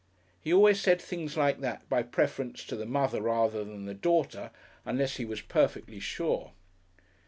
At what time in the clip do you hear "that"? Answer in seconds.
1.59-1.87